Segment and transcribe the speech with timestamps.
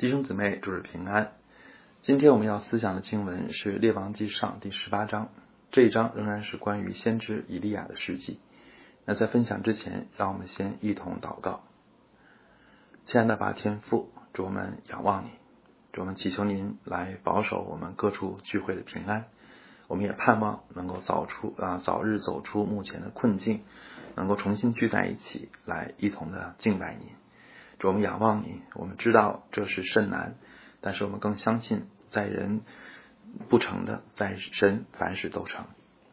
[0.00, 1.32] 弟兄姊妹，主日平安。
[2.00, 5.28] 今天我们要思想的经文是《列王记上》第十八章，
[5.72, 8.40] 这一章仍然是关于先知以利亚的事迹。
[9.04, 11.64] 那在分享之前，让我们先一同祷告。
[13.04, 15.32] 亲爱的爸天父，主我们仰望你，
[15.92, 19.26] 主我们祈求您来保守我们各处聚会的平安。
[19.86, 23.60] 我们也盼望能够早出啊，早日走出目前的困境，
[24.16, 27.19] 能够重新聚在一起，来一同的敬拜您。
[27.80, 30.34] 主我们仰望你，我们知道这是甚难，
[30.82, 32.60] 但是我们更相信，在人
[33.48, 35.64] 不成的，在神凡事都成。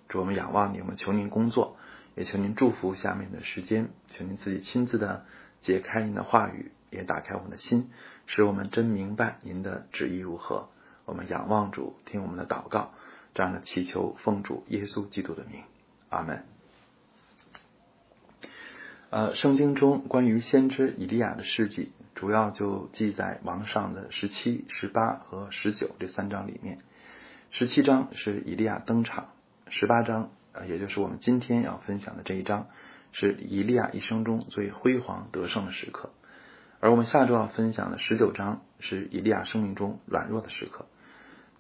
[0.08, 1.76] 主我们仰望你，我们求您工作，
[2.16, 5.26] 也求您祝福下面的时间，求您自己亲自的
[5.60, 7.92] 解开您的话语，也打开我们的心，
[8.28, 10.70] 使我们真明白您的旨意如何。
[11.04, 12.94] 我们仰望主，听我们的祷告，
[13.34, 15.64] 这样的祈求奉主耶稣基督的名，
[16.08, 16.46] 阿门。
[19.10, 26.80] 呃，圣经中关于先知以利亚的事迹，主要就记在王上的十七、十八和十九这三章里面。
[27.50, 29.30] 十七章是以利亚登场，
[29.70, 32.68] 十八章呃，也就是我们今天要分享的这一章，
[33.14, 36.12] 是以利亚一生中最辉煌得胜的时刻。
[36.82, 40.86] 而我们下周要分享的十九章是以利亚生命中软弱的时刻。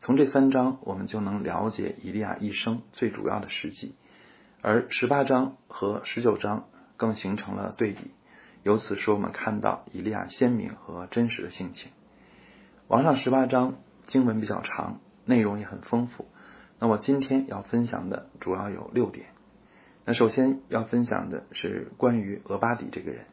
[0.02, 3.95] 从这三章，我们就能了解以利亚一生最主要的事迹。
[4.61, 6.67] 而十八章和十九章。
[6.98, 8.12] 更形成了对比，
[8.64, 11.92] 由此使我们看到以利亚鲜明和真实的性情。
[12.88, 16.26] 王上十八章经文比较长，内容也很丰富。
[16.80, 19.28] 那我今天要分享的主要有六点。
[20.06, 23.26] 那首先要分享的是关于俄巴底这个人。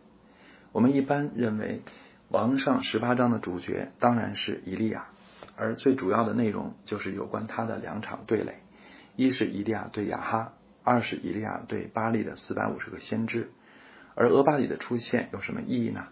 [0.72, 1.82] 我们一般认为
[2.28, 5.06] 王上十八章的主角当然是以利亚，
[5.56, 8.56] 而最主要的内容就是有关他的两场对垒：
[9.14, 10.52] 一是以利亚对亚哈。
[10.84, 13.50] 二是以利亚对巴利的四百五十个先知，
[14.14, 16.08] 而俄巴底的出现有什么意义呢？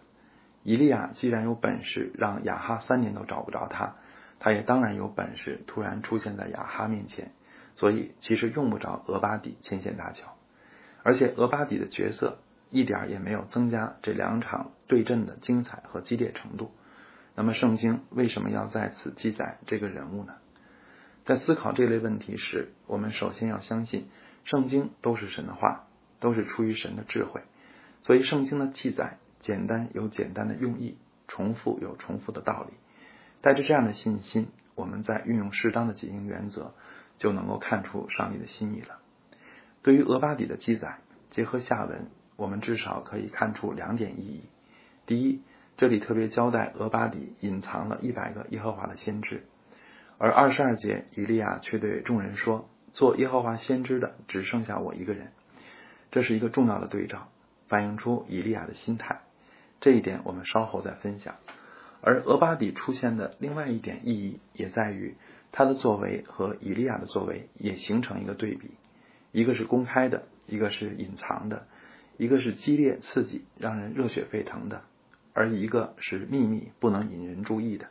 [0.65, 3.97] 以利亚既然有本事让亚哈三年都找不着他，
[4.41, 7.33] 他也当然有本事突然出现在亚哈面前，
[7.75, 10.37] 所以其实用不着俄巴底牵线搭桥。
[11.03, 12.39] 而且俄巴底的角色
[12.71, 16.72] 一点也没有增加这两场对阵的精彩和激烈程度。
[17.34, 20.34] 那么圣经为什么要在此记载这个人物呢？
[21.25, 24.09] 在思考这类问题时，我们首先要相信。
[24.44, 25.86] 圣经都是神的话，
[26.19, 27.42] 都是出于神的智慧，
[28.03, 30.98] 所以圣经的记载简单有简单的用意，
[31.28, 32.75] 重复有重复的道理。
[33.41, 36.75] 带着这样的信心，我们在运用适当的解经原则，
[37.19, 38.98] 就能够看出上帝的心意了。
[39.82, 40.98] 对于俄巴底的记载，
[41.30, 44.42] 结合下文，我们至少可以看出两点意义：
[45.06, 45.41] 第一，
[45.76, 49.44] 这里特别交代俄巴底隐藏了一百个耶和华的先知，
[50.19, 52.69] 而二十二节以利亚却对众人说。
[52.92, 55.32] 做耶和华先知的只剩下我一个人，
[56.10, 57.28] 这是一个重要的对照，
[57.69, 59.20] 反映出以利亚的心态。
[59.80, 61.36] 这一点我们稍后再分享。
[62.03, 65.14] 而俄巴底出现的另外一点意义，也在于
[65.53, 68.72] 他的作为和以利亚的作为也形成一个对比：
[69.30, 71.66] 一个是公开的，一个是隐藏的；
[72.16, 74.82] 一个是激烈刺激，让人热血沸腾的，
[75.32, 77.86] 而一个是秘密，不能引人注意的。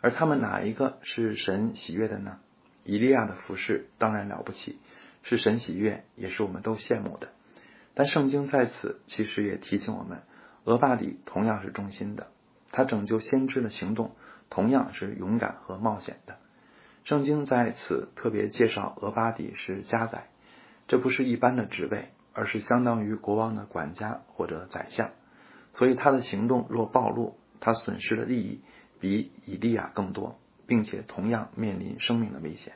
[0.00, 2.40] 而他们哪一个是神喜悦的呢？
[2.88, 4.78] 以利亚的服饰当然了不起，
[5.22, 7.28] 是神喜悦，也是我们都羡慕的。
[7.92, 10.22] 但圣经在此其实也提醒我们，
[10.64, 12.28] 俄巴底同样是忠心的，
[12.72, 14.12] 他拯救先知的行动
[14.48, 16.38] 同样是勇敢和冒险的。
[17.04, 20.28] 圣经在此特别介绍俄巴底是家宰，
[20.86, 25.10] 这不是一般的职位，而是相当于国王的管家或者宰相。
[25.74, 28.62] 所以他的行动若暴露，他损失的利益
[28.98, 30.40] 比以利亚更多。
[30.68, 32.74] 并且同样面临生命的危险，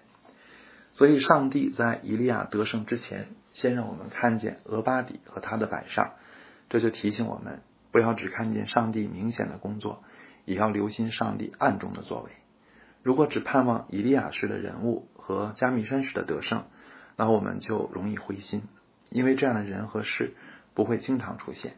[0.92, 6.12] 所以上帝在以利亚得胜之前，先让我们看见俄巴底和他的摆上，
[6.68, 10.02] 这就提醒我们不要只看见上帝明显的工作，
[10.44, 12.30] 也要留心上帝暗中的作为。
[13.02, 16.64] 如果只盼望以利亚式的人物和加密山式的得胜，
[17.16, 18.62] 那我们就容易灰心，
[19.10, 20.34] 因为这样的人和事
[20.74, 21.74] 不会经常出现。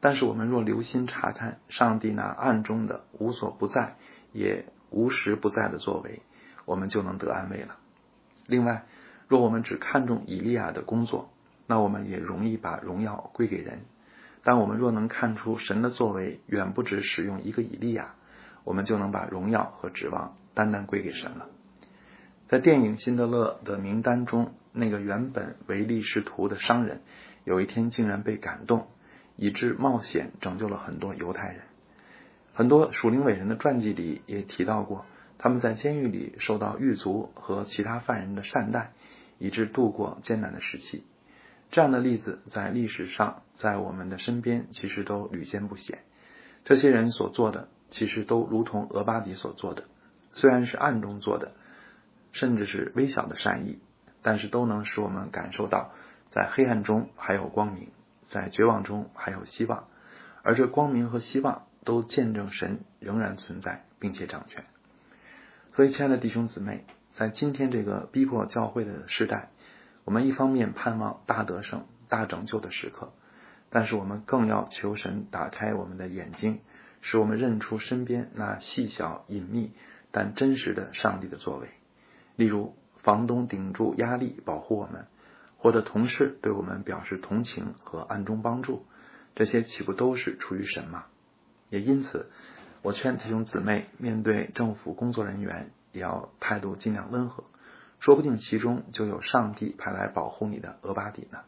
[0.00, 3.96] 但是我们若留心查看上帝那暗中的无所不在，
[4.32, 4.66] 也。
[4.88, 6.22] 无时不在的作为，
[6.64, 7.76] 我们就能得安慰了。
[8.46, 8.84] 另外，
[9.28, 11.30] 若我们只看重以利亚的工作，
[11.66, 13.80] 那我们也容易把荣耀归给人。
[14.44, 18.14] 但我们若能看出神的作为远不止使用一个以利亚，
[18.62, 21.48] 我们就能把荣耀和指望单单归给神了。
[22.46, 27.00] 在电影《辛德勒的名单》中，那个原本唯利是图的商人，
[27.42, 28.86] 有一天竟然被感动，
[29.34, 31.62] 以致冒险拯救了很多犹太人。
[32.54, 35.04] 很多属灵伟人的传记里也提到过，
[35.38, 38.92] 他们在监狱里受到狱卒和其他犯人的善待，
[39.38, 41.04] 以致度过艰难的时期。
[41.70, 45.98] 这样的例子在历史上，在我们的身边其实都屡见不鲜。
[46.64, 49.84] 这些人所做的其实都如同俄巴底所做的，
[50.32, 51.52] 虽然是暗中做的，
[52.32, 53.78] 甚至是微小的善意，
[54.22, 55.92] 但是都能使我们感受到，
[56.30, 57.88] 在黑暗中还有光明，
[58.28, 59.88] 在绝望中还有希望，
[60.42, 64.64] 而这光明和希望都见证神仍然存在，并且掌权。
[65.76, 66.86] 所以，亲爱的弟兄姊妹，
[67.16, 69.50] 在今天这个逼迫教会的时代，
[70.06, 73.12] 我们一方面盼望大得胜、大拯救的时刻，
[73.68, 76.60] 但是我们更要求神打开我们的眼睛。
[77.02, 79.74] 使我们认出身边那细小隐秘
[80.12, 81.68] 但真实的上帝的作为，
[82.36, 85.08] 例如房东顶住压力保护我们，
[85.58, 88.86] 或者同事对我们表示同情和暗中帮助，
[89.34, 91.04] 这些岂不都是出于神吗？
[91.68, 92.30] 也因此，
[92.86, 97.42] 我劝弟兄姊妹面对政府工作人员，也要态度尽量温和，
[97.98, 101.40] 说不定其中就有上帝派来保护你的俄巴底呢。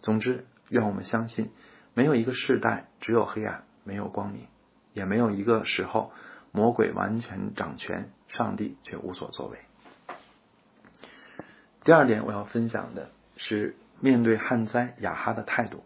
[0.00, 1.50] 总之，愿我们相信，
[1.92, 4.46] 没有一个世代只有黑暗，没有光明。
[4.92, 6.12] 也没有一个时候，
[6.52, 9.58] 魔鬼完全掌权，上帝却无所作为。
[11.82, 15.82] 第二点，我要分享的是面对旱灾雅哈的态度。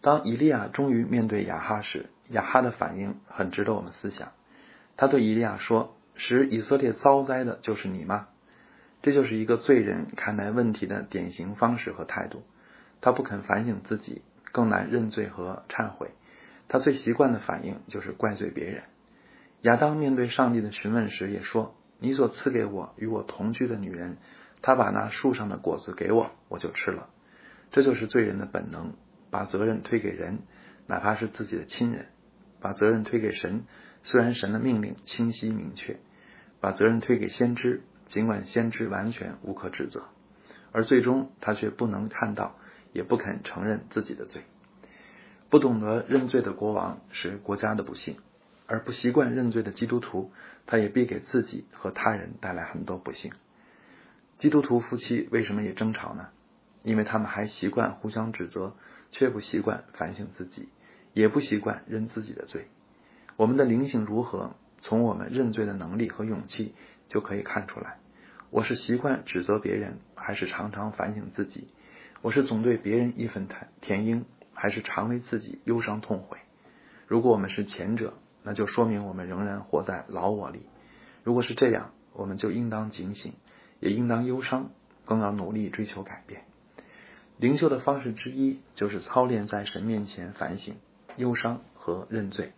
[0.00, 4.32] 当以利亚终于面对雅哈时，亚哈的反应很值得我们思想。
[4.96, 8.28] 他对以利亚说：“使以色列遭灾的就是你吗？”
[9.00, 12.42] 这就是一个罪人看待问题的典型方式和态度。
[13.00, 16.10] 他不肯反省自己，更难认罪和忏悔。
[16.68, 18.82] 他最习惯的反应就是怪罪别人。
[19.62, 24.18] 亚当面对上帝的询问时也说：“你所赐给我与我同居的女人，
[24.62, 27.08] 她把那树上的果子给我，我就吃了。”
[27.70, 28.94] 这就是罪人的本能，
[29.30, 30.40] 把责任推给人，
[30.86, 32.06] 哪怕是自己的亲人；
[32.60, 33.64] 把责任推给神，
[34.02, 35.96] 虽然神的命令清晰明确；
[36.60, 40.04] 把责任推给先知，尽管先知完全无可指责，
[40.72, 42.56] 而最终他却不能看到，
[42.92, 44.42] 也不肯承认自己的罪。
[45.50, 48.16] 不懂得认罪的国王是国家的不幸，
[48.66, 50.30] 而不习惯认罪的基督徒，
[50.66, 53.32] 他也必给自己和他人带来很多不幸。
[54.36, 56.28] 基督徒夫妻为什么也争吵呢？
[56.82, 58.76] 因为他们还习惯互相指责，
[59.10, 60.68] 却不习惯反省自己，
[61.12, 62.66] 也不习惯认自己的罪。
[63.36, 66.74] 我们的灵性如何，从我们认罪的能力和勇气
[67.08, 67.98] 就可以看出来。
[68.50, 71.68] 我是习惯指责别人，还是常常反省自己？
[72.22, 73.46] 我是总对别人义愤
[73.80, 74.24] 填膺？
[74.54, 76.38] 还是常为自己忧伤痛悔。
[77.06, 80.62] 如果我们是前者，那就说明我们仍然活在老我里。
[81.22, 83.34] 如果是这样，我们就应当警醒，
[83.78, 84.70] 也应当忧伤，
[85.04, 86.42] 更要努力追求改变。
[87.36, 90.74] 灵修的方式之一，就是操练在神面前反省、
[91.18, 92.52] 忧伤和认罪，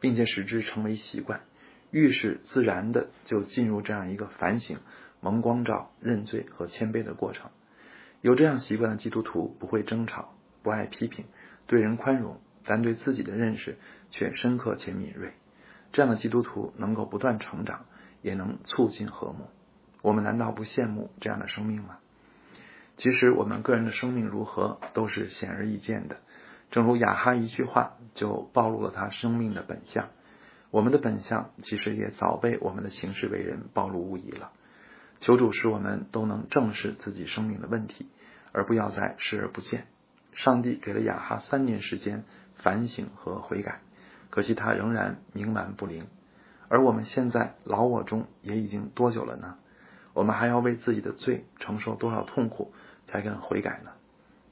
[0.00, 1.42] 并且使之成为习惯，
[1.90, 4.78] 遇事自然的就进入这样一个反省、
[5.20, 7.50] 蒙光照、认罪和谦卑的过程。
[8.22, 11.26] 有这样习惯的基督徒，不会争吵，不爱批评。
[11.66, 13.76] 对人宽容，但对自己的认识
[14.10, 15.34] 却深刻且敏锐。
[15.92, 17.86] 这样的基督徒能够不断成长，
[18.22, 19.48] 也能促进和睦。
[20.02, 21.98] 我们难道不羡慕这样的生命吗？
[22.96, 26.16] 其实，我们个人的生命如何都是显而易见的。
[26.70, 30.08] 正如雅哈一句话，就暴露了他生命的本相。
[30.70, 34.52] 我们的本相其实也早被我们的行事为人暴露无遗了。
[35.20, 38.08] 求主使我们都能正视自己生命的问题，
[38.52, 39.86] 而不要再视而不见。
[40.34, 42.24] 上帝给了亚哈三年时间
[42.56, 43.80] 反省和悔改，
[44.28, 46.06] 可惜他仍然冥顽不灵。
[46.68, 49.56] 而我们现在老我中也已经多久了呢？
[50.12, 52.74] 我们还要为自己的罪承受多少痛苦
[53.06, 53.92] 才肯悔改呢？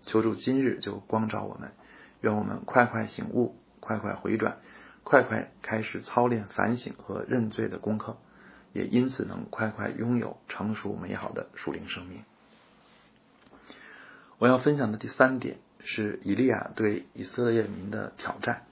[0.02, 1.72] 求主今日就光照我们，
[2.20, 4.58] 愿我们快快醒悟，快快回转，
[5.02, 8.16] 快快开始操练反省和认罪的功课，
[8.72, 12.24] 也因此能快快拥有成熟美好的属灵生命。
[14.38, 15.58] 我要分享的第三点。
[15.86, 18.62] 是以利亚对以色列民的挑战。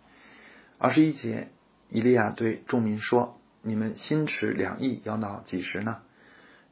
[0.78, 1.48] 二十一节，
[1.90, 6.00] 以利亚对众民说：“你们心持两意，要到几时呢？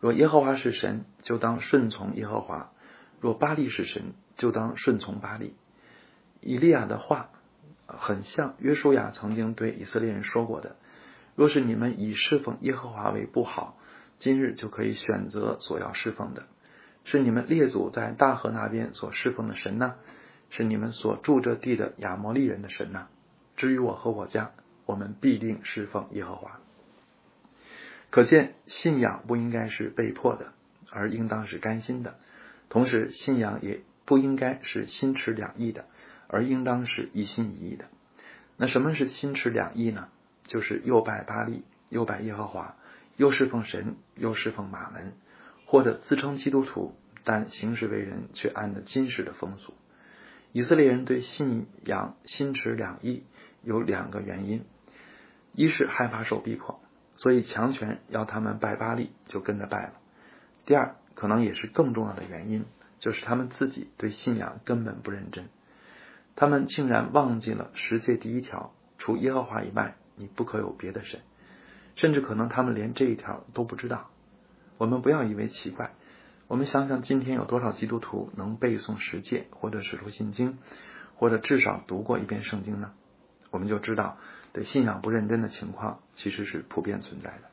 [0.01, 2.73] 若耶和华是神，就当顺从耶和华；
[3.21, 5.55] 若巴利是神，就当顺从巴利。”
[6.41, 7.31] 以利亚的话
[7.87, 10.77] 很像约书亚曾经对以色列人说过的
[11.37, 13.79] ：“若是你们以侍奉耶和华为不好，
[14.19, 16.45] 今日就可以选择所要侍奉的，
[17.05, 19.97] 是你们列祖在大河那边所侍奉的神呢？”
[20.53, 23.07] 是你们所住这地的亚摩利人的神呐。
[23.57, 24.51] 至于我和我家，
[24.85, 26.59] 我们必定侍奉耶和华。
[28.11, 30.53] 可见信仰不应该是被迫的，
[30.91, 32.15] 而应当是甘心的；
[32.69, 35.85] 同时，信仰也不应该是心持两意的，
[36.31, 37.87] 而应当是一心一意的。
[38.57, 40.09] 那什么是心持两意呢？
[40.45, 42.77] 就是又拜巴利，又拜耶和华，
[43.17, 45.13] 又侍奉神，又侍奉马门，
[45.67, 46.95] 或者自称基督徒，
[47.25, 49.75] 但行事为人却按着今世的风俗。
[50.53, 53.23] 以色列人对信仰心持两意，
[53.63, 54.65] 有两个原因。
[55.53, 56.81] 一是害怕受逼迫，
[57.17, 59.93] 所以强权要他们拜巴利就跟着拜了；
[60.67, 62.65] 第二，可能也是更重要的原因，
[62.99, 65.49] 就是他们自己对信仰根本不认真，
[66.41, 71.21] 他们竟然忘记了十诫第一条：除耶和华以外，你不可有别的神。
[71.97, 74.09] 甚至可能他们连这一条都不知道。
[74.79, 75.91] 我们不要以为奇怪。
[76.49, 80.57] 我们想想，今天有多少基督徒能背诵十诫，或者使徒信经，
[81.15, 82.93] 或者至少读过一遍圣经呢？
[83.51, 84.17] 我们就知道，
[84.55, 87.51] 对信仰不认真的情况其实是普遍存在的。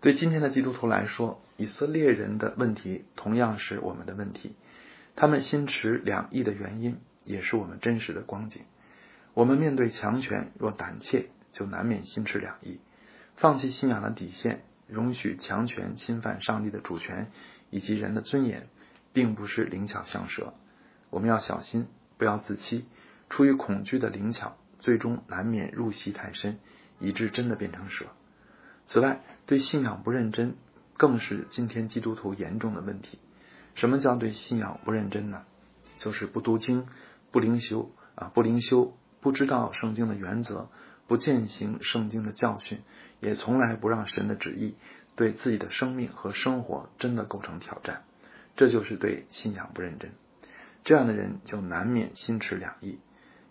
[0.00, 4.56] 对今天的基督徒来说，以色列人的问题同样是我们的问题。
[5.14, 8.62] 他们心持两翼的原因，也是我们真实的光景。
[9.34, 12.80] 我们面对强权，若胆怯，就难免心持两意。
[13.36, 17.32] 放弃信仰的底线，容许强权侵犯上帝的主权
[17.70, 18.68] 以及人的尊严，
[19.12, 20.54] 并不是灵巧像蛇。
[21.10, 22.84] 我们要小心，不要自欺。
[23.28, 26.58] 出于恐惧的灵巧，最终难免入戏太深，
[27.00, 28.06] 以致真的变成蛇。
[28.86, 30.54] 此外，对信仰不认真，
[30.96, 33.18] 更是今天基督徒严重的问题。
[33.74, 35.44] 什么叫对信仰不认真呢？
[35.98, 36.86] 就是不读经、
[37.34, 40.68] 不灵修啊，不灵修，不知道圣经的原则。
[41.08, 42.82] 不践行圣经的教训，
[43.18, 44.76] 也从来不让神的旨意
[45.16, 48.04] 对自己的生命和生活真的构成挑战，
[48.56, 50.12] 这就是对信仰不认真。
[50.84, 53.00] 这样的人就难免心持两意：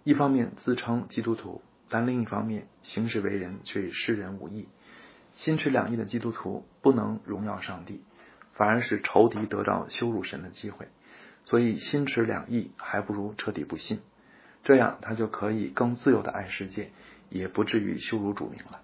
[0.05, 4.69] 一方面自称基督徒，但另一方面行事为人却与世人无异。
[5.35, 8.01] 心持两意的基督徒不能荣耀上帝，
[8.53, 10.87] 反而使仇敌得到羞辱神的机会。
[11.45, 14.01] 所以心持两意还不如彻底不信，
[14.63, 16.91] 这样他就可以更自由的爱世界。
[17.29, 18.81] 也不至于羞辱主名了。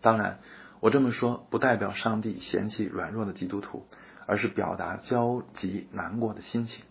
[0.00, 0.38] 当然，
[0.80, 3.86] 我这么说不代表上帝嫌弃软弱的基督徒，
[4.24, 6.86] 而是表达焦急难过的心情。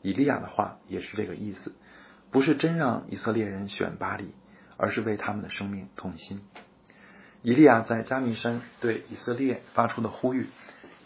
[0.00, 1.74] 以利亚的话也是这个意思，
[2.30, 4.32] 不是真让以色列人选巴黎，
[4.76, 6.40] 而是为他们的生命痛心。
[7.42, 10.46] 以利亚在加密山对以色列发出的呼吁，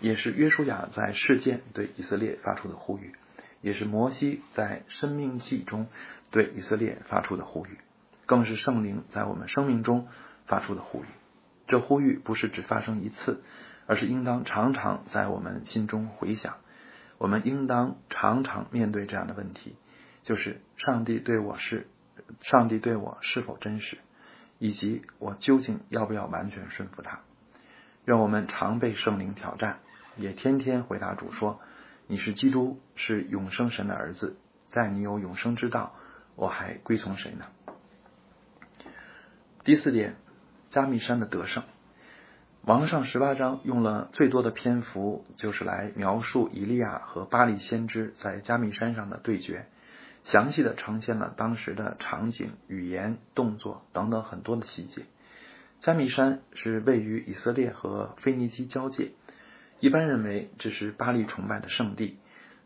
[0.05, 3.15] 也是约书亚在事件对以色列发出的呼吁，
[3.63, 5.87] 也是摩西在生命记中
[6.31, 7.79] 对以色列发出的呼吁。
[8.27, 10.07] 更是圣灵在我们生命中
[10.45, 11.07] 发出的呼吁。
[11.67, 13.43] 这呼吁不是只发生一次，
[13.87, 16.57] 而是应当常常在我们心中回响。
[17.17, 19.75] 我们应当常常面对这样的问题：
[20.23, 21.87] 就是上帝对我是，
[22.43, 23.97] 上帝对我是否真实，
[24.59, 27.21] 以及我究竟要不要完全顺服他？
[28.05, 29.79] 愿我们常被圣灵挑战，
[30.17, 31.61] 也天天回答主说
[32.07, 34.37] ：“你是基督，是永生神的儿子，
[34.71, 35.95] 在你有永生之道，
[36.37, 37.47] 我还归从谁呢？”
[39.65, 40.17] 第四点，
[40.71, 41.63] 加密山的得胜。
[42.63, 49.67] 王上十八章用了最多的篇幅，就是来描述以利亚和巴黎先知在加密山上的对决，
[50.25, 55.03] 详细的呈现了当时的场景、语言、动作等等很多的细节。
[55.81, 59.13] 加密山是位于以色列和腓尼基交界，
[59.85, 62.17] 一般认为这是巴利崇拜的圣地，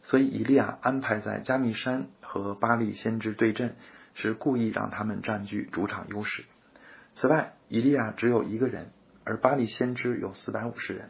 [0.02, 3.74] 所以以利亚安排在加密山和巴利先知对阵，
[4.14, 6.44] 是故意让他们占据主场优势。
[7.16, 8.92] 此外，以利亚只有一个人，
[9.24, 11.08] 而巴利先知有四百五十人。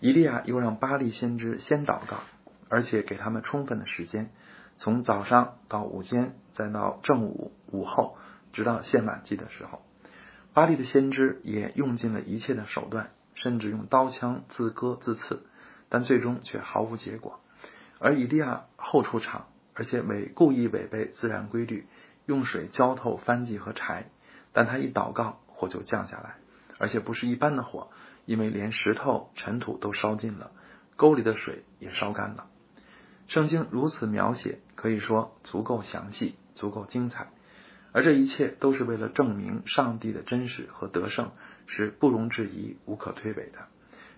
[0.00, 2.18] 以利亚又让巴利先知先祷告，
[2.68, 4.28] 而且给他们充分的时间，
[4.76, 8.18] 从早上到午间，再到正午、午后，
[8.52, 9.80] 直到献晚祭的时候。
[10.52, 13.08] 巴利的先知也用尽了一切的手段，
[13.42, 15.42] 甚至用刀枪自割自刺，
[15.88, 17.40] 但最终却毫无结果。
[17.98, 21.86] 而以利亚后出场，而且违故意违背自然规律，
[22.26, 24.10] 用水浇透燔祭和柴。
[24.52, 26.34] 但他一祷告，火就降下来，
[26.76, 27.90] 而且不是一般的火，
[28.26, 30.50] 因为连石头、尘土都烧尽了，
[30.96, 32.46] 沟里的水也烧干了。
[33.26, 37.30] 圣经如此描写，可以说足够详细，足够精彩。
[37.92, 41.32] 而这一切都是为了证明上帝的真实和得胜
[41.70, 43.68] 是不容置疑、无可推诿的。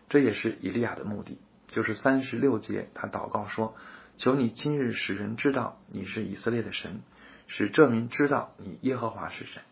[0.09, 3.76] 这也是以利亚的目的，就是三十六节，他祷告说
[4.16, 7.02] ：“求你今日使人知道你是以色列的神，
[7.47, 9.62] 使这民知道你耶和华是神。”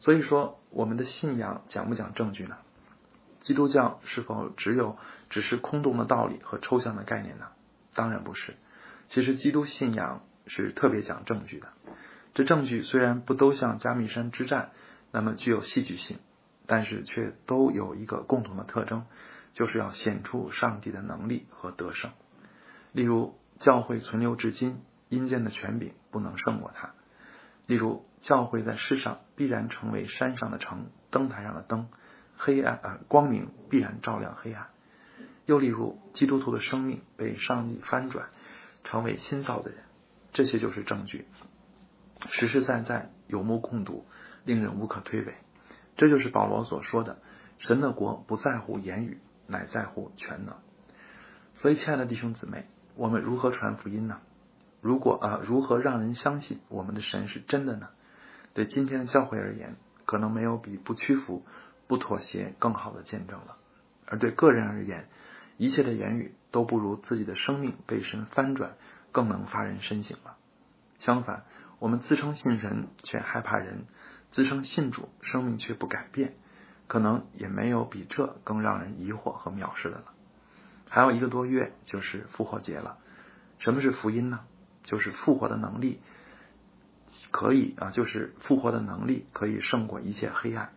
[0.00, 2.56] 所以说，我们的信仰讲不讲证据呢？
[3.40, 4.96] 基督教是否只有
[5.30, 7.48] 只是空洞的道理和抽象的概念呢？
[7.94, 8.54] 当然不是。
[9.08, 11.68] 其实基督信仰是特别讲证据的。
[12.34, 14.72] 这证据虽然不都像加密山之战
[15.12, 16.18] 那么具有戏剧性，
[16.66, 19.06] 但是却都有一个共同的特征，
[19.52, 22.10] 就是要显出上帝的能力和得胜。
[22.92, 26.94] 例如，教会存留至今，阴间的权柄不能胜过他。
[27.66, 31.88] 例如，教会在世上必然成为山上的城，灯台上的灯，
[32.36, 34.68] 黑暗啊，光明必然照亮黑暗。
[35.46, 38.28] 又例如，基督徒的生命被上帝翻转，
[38.84, 39.78] 成为新造的人，
[40.32, 41.26] 这些就是证据，
[42.28, 44.04] 实实在在有目共睹，
[44.44, 45.32] 令人无可推诿。
[45.96, 47.18] 这就是保罗所说的
[47.58, 50.56] ：“神的国不在乎言语，乃在乎全能。”
[51.56, 54.20] 所以，亲爱的弟兄姊妹，我们如何传福音呢？
[54.82, 57.88] 如果啊，如何让人相信我们的神是真的呢？
[58.52, 61.44] 对今天的教会而言，可能没有比不屈服、
[61.86, 63.56] 不妥协更好的见证了；
[64.06, 65.08] 而对个人而言，
[65.56, 68.76] 一切的言语都不如自己的生命被神翻转
[69.12, 70.36] 更能发人深省了。
[70.98, 71.44] 相反，
[71.78, 73.86] 我们自称信神却害怕人，
[74.36, 76.34] 自称信主生命却不改变，
[76.88, 80.12] 可能也没有比这更让人疑惑和藐视的了。
[80.90, 82.98] 还有一个多月就是复活节了。
[83.58, 84.40] 什么是福音呢？
[84.84, 86.02] 就是复活的能力
[87.30, 90.70] 可以啊，就是复活的能力可以胜过一切黑暗、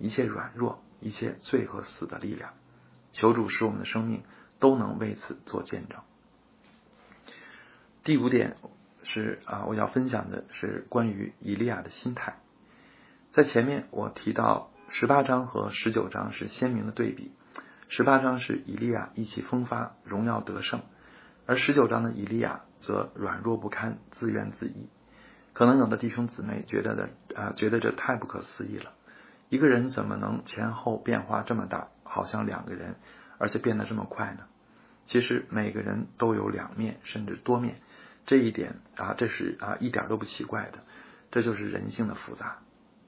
[0.00, 2.54] 一切软弱、一切罪和死的力量。
[3.12, 4.24] 求主使我们的生命
[4.58, 6.00] 都能为此做见证。
[8.02, 8.56] 第五点
[9.04, 12.40] 是啊，我要分享的是关于以利亚的心态。
[13.34, 17.32] 在前面我提到十八章和十九章是鲜明的对比。
[17.88, 20.82] 十八章是以利亚意气风发、荣耀得胜，
[21.44, 24.74] 而十九章的以利亚则软弱不堪、自怨自艾。
[25.52, 28.92] 可能有的弟兄姊妹觉得的啊，觉得这太不可思议了。
[29.48, 32.94] 一个人怎么能前后变化这么大，好像两个人，
[33.38, 34.44] 而且变得这么快呢？
[35.06, 37.80] 其实每个人都有两面，甚至多面。
[38.26, 40.84] 这一点啊，这是啊一点都不奇怪的。
[41.32, 42.58] 这就是人性的复杂。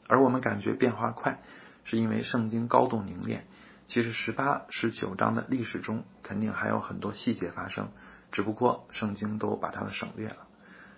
[0.08, 1.40] 而我们感觉变化快，
[1.84, 3.46] 是因为圣经高度凝练。
[3.86, 7.90] 其实十八、十九章的历史中，肯定还有很多细节发生，
[8.32, 10.48] 只不过圣经都把它们省略了。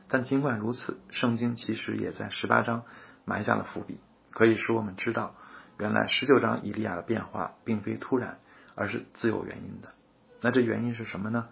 [0.08, 2.84] 但尽管如此，圣经其实也在十八章
[3.26, 4.00] 埋下了伏笔，
[4.30, 5.34] 可以使我们知道，
[5.78, 8.38] 原来十九章以利亚的变化并非突然，
[8.74, 9.92] 而是自有原因的。
[10.40, 11.48] 那这原因是什么呢？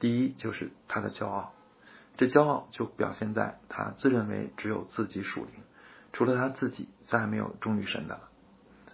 [0.00, 1.54] 第一就是他的骄傲，
[2.16, 5.52] 这骄傲就表现在他自认为只有自己属灵，
[6.12, 8.28] 除了他自己，再没有忠于神的了。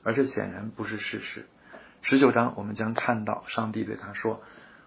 [0.02, 1.46] 而这显然不是事实。
[2.02, 4.42] 十九章，我们将看到上帝对他说：“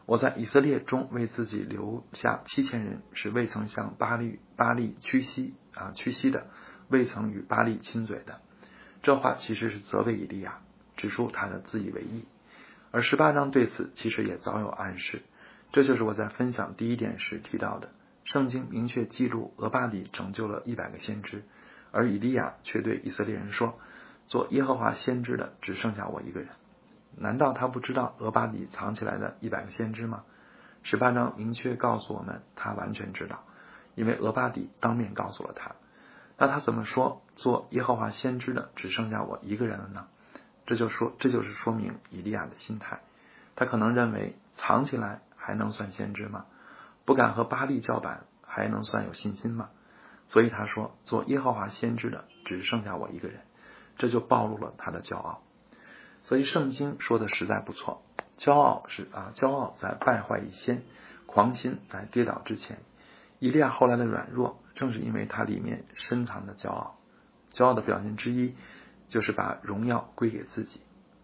[0.05, 6.47] 我在以色列中为自己留下七千人，是未曾向巴利巴利屈膝啊屈膝的，
[6.87, 8.39] 未曾与巴利亲嘴的。”
[9.03, 10.59] 这话其实是责备以利亚，
[10.95, 12.25] 指出他的自以为意。
[12.91, 15.21] 而十八章对此其实也早有暗示。
[15.71, 17.89] 这就是我在分享第一点时提到的：
[18.23, 21.43] 圣经明确记录俄巴底拯救了一百个先知，
[21.91, 23.79] 而以利亚却对以色列人说
[24.27, 26.49] ：“做耶和华先知的只剩下我一个人。”
[27.17, 30.23] 难道他不知道俄巴底藏起来的一百个先知吗？
[30.83, 33.43] 十八章明确告诉我们，他完全知道，
[33.95, 35.71] 因为俄巴底当面告诉了他。
[36.37, 40.07] 那他怎么说做耶和华先知的只剩下我一个人了呢？
[40.65, 43.01] 这就说，这就是说明以利亚的心态。
[43.55, 46.45] 他可能认为藏起来还能算先知吗？
[47.03, 49.69] 不敢和巴利叫板还能算有信心吗？
[50.29, 53.41] 所以他说做耶和华先知的只剩下我一个人，
[53.97, 55.41] 这就暴露了他的骄傲。
[56.23, 58.03] 所以圣经说的实在不错，
[58.37, 60.83] 骄傲是啊，骄傲在败坏以先，
[61.25, 62.77] 狂心在跌倒之前。
[63.39, 66.97] 以利亚后来的软弱，正是因为他里面深藏的骄傲。
[67.53, 68.53] 骄傲的表现之一，
[69.07, 70.81] 就是把荣耀归给自己。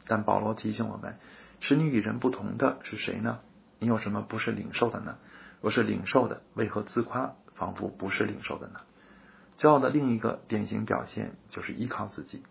[0.08, 1.20] 但保罗提醒我们，
[1.60, 3.40] 使你与人不同的是谁呢？
[3.78, 5.18] 你有什么不是领受的呢？
[5.62, 8.80] 若是领受的，为何自夸，仿佛不是领受的呢？
[9.58, 12.44] 骄傲的另一个典型表现，就是依靠自己。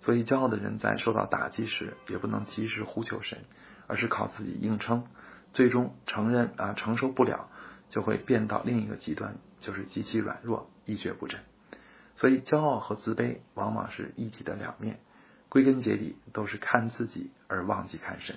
[0.00, 3.38] 所以，骄傲的人在受到打击时，也不能及时呼求神，
[3.86, 5.04] 而是靠自己硬撑，
[5.52, 7.50] 最终承认啊承受不了，
[7.90, 11.40] 就会变到另一个极端，就是极其软弱，一蹶不振。
[12.16, 15.00] 所以，骄傲和自卑往往是一体的两面，
[15.50, 18.36] 归根结底都是看自己而忘记看神。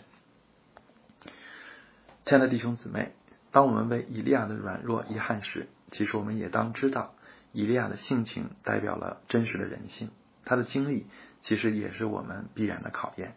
[2.26, 3.14] 亲爱的弟兄姊妹，
[3.52, 7.16] 当我们为以利亚的软弱遗憾时，其实我们也当知道，
[7.54, 10.12] 以利亚的性情代表了真实的人性，
[10.44, 11.08] 他的经历。
[11.46, 13.36] 其实也是我们必然的考验，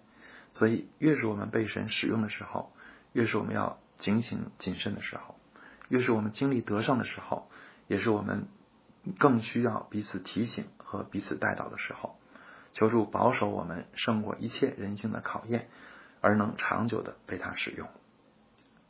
[0.53, 2.71] 所以越是我们被神使用的时候，
[3.13, 5.35] 越是我们要警醒谨慎的时候，
[5.89, 7.51] 越是我们经历得胜的时候，
[7.89, 8.47] 也是我们
[9.19, 12.17] 更需要彼此提醒和彼此带导的时候。
[12.73, 15.69] 求助保守我们胜过一切人性的考验，
[16.21, 17.89] 而能长久的被他使用。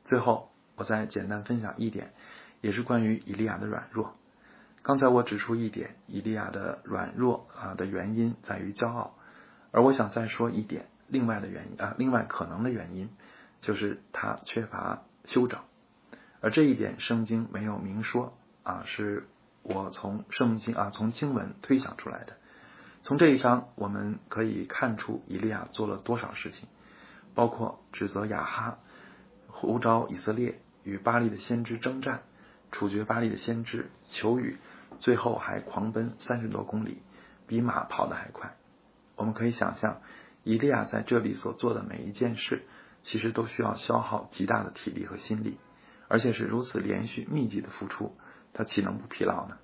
[0.05, 2.13] 最后，我再简单分享一点，
[2.61, 4.15] 也是关于以利亚的软弱。
[4.87, 9.17] 刚才我指出一点，以利亚的软弱啊的原因在于骄傲，
[9.73, 13.11] 而我想再说一点，另外的原因啊，另外可能的原因
[13.61, 15.59] 就是他缺乏修整，
[16.41, 19.27] 而这一点圣经没有明说啊，是
[19.65, 22.35] 我从圣经啊从经文推想出来的。
[23.03, 26.69] 从这一章我们可以看出以利亚做了多少事情，
[27.35, 28.79] 包括指责亚哈，
[29.49, 32.23] 呼召以色列与巴利的先知征战，
[32.71, 34.59] 处决巴利的先知，求雨。
[34.99, 37.03] 最后还狂奔三十多公里，
[37.47, 38.57] 比马跑得还快。
[39.17, 40.01] 我们可以想象，
[40.45, 42.63] 伊利亚在这里所做的每一件事，
[43.03, 45.59] 其实都需要消耗极大的体力和心力，
[46.09, 48.17] 而且是如此连续密集的付出，
[48.53, 49.59] 他岂能不疲劳呢？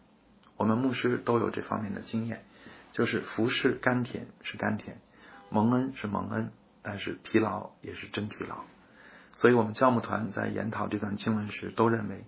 [0.56, 2.44] 我们牧师都有这方面的经验，
[2.92, 5.00] 就是服侍甘甜是甘甜，
[5.50, 8.64] 蒙恩是蒙恩，但是疲劳也是真疲劳。
[9.36, 12.24] 所以，我们教牧团在研讨这段经文时，都认为，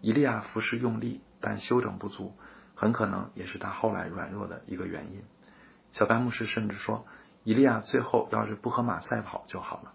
[0.00, 2.34] 伊利亚服侍用力，但修整不足，
[2.74, 5.22] 很可能也是他后来软弱的一个原因。
[5.92, 7.06] 小白牧师甚至说，
[7.42, 9.92] 以利亚最后要是不和马赛跑就好了。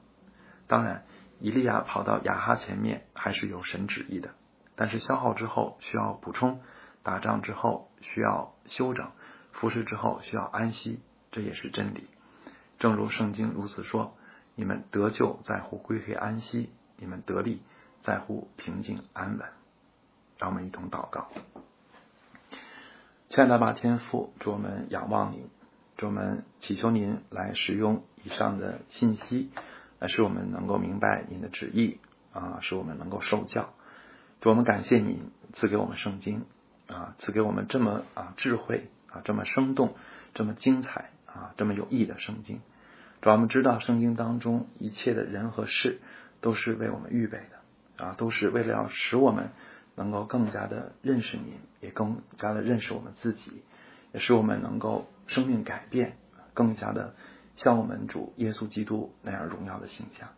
[0.67, 1.05] 当然，
[1.39, 4.35] 以利亚跑到亚哈前面还是有神旨意的，
[4.75, 6.62] 但是消耗之后需要补充，
[7.01, 9.12] 打仗之后需要休整，
[9.51, 12.07] 服侍之后需要安息，这也是真理。
[12.77, 14.15] 正如圣经如此说。
[14.55, 17.63] 你们得救在乎归黑安息，你们得力
[18.01, 19.58] 在乎平静安稳。
[20.39, 21.28] 让我们一同祷告，
[23.30, 25.49] 亲爱的巴天父，祝我们仰望您，
[25.97, 29.52] 祝我们祈求您来使用以上的信息，
[29.99, 31.99] 来使我们能够明白您的旨意
[32.32, 33.73] 啊，使我们能够受教。
[34.39, 36.45] 祝我们感谢您赐给我们圣经
[36.88, 39.93] 啊，赐给我们这么啊智慧啊，这么生动，
[40.34, 42.62] 这么精彩啊，这么有益的圣经。
[43.19, 45.99] 主我们知道，圣经当中一切的人和事
[46.39, 49.49] 都是为我们预备的啊，都是为了要使我们
[49.99, 53.51] 能够更加的认识您，也更加的认识我们自己，
[54.13, 56.15] 也使我们能够生命改变，
[56.53, 57.15] 更加的
[57.57, 60.29] 像我们主耶稣基督那样荣耀的形象。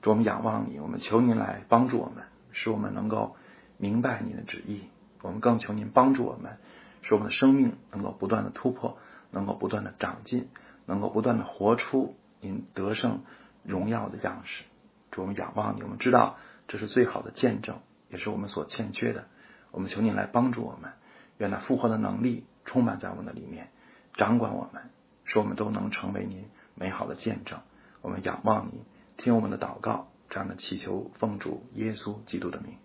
[0.00, 3.36] 主，我们仰望你，我们求您来帮助我们，使我们能够
[3.76, 4.84] 明白您的旨意。
[5.20, 6.56] 我们更求您帮助我们，
[7.02, 8.96] 使我们的生命能够不断的突破，
[9.30, 10.48] 能够不断的长进。
[10.88, 13.24] 能够不断的活出您得胜
[13.64, 14.62] 荣耀的样式，
[15.10, 16.36] 主我们仰望你，我们知道
[16.68, 17.80] 这是最好的见证，
[18.16, 19.26] 也是我们所欠缺的。
[19.72, 20.92] 我们求您来帮助我们，
[21.36, 23.68] 愿那复活的能力充满在我们的里面，
[24.14, 24.84] 掌管我们，
[25.26, 27.60] 使我们都能成为您美好的见证。
[28.00, 28.84] 我们仰望你，
[29.18, 32.78] 听我们的祷告，这样的祈求奉主耶稣基督的名，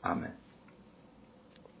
[0.00, 0.34] 阿门。